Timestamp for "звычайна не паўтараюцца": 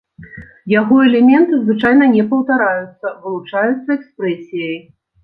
1.65-3.13